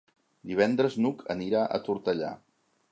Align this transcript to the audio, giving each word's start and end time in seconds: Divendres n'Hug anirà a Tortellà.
Divendres 0.51 0.97
n'Hug 1.03 1.21
anirà 1.37 1.63
a 1.67 1.81
Tortellà. 1.87 2.35